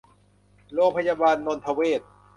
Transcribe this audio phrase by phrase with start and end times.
[0.73, 2.01] โรงพยาบาลนนทเวช